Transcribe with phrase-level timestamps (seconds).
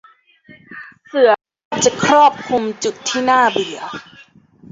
[1.07, 1.31] เสื่อ
[1.67, 3.79] รอบจะครอบคลุมจุดที่น่าเบื่อ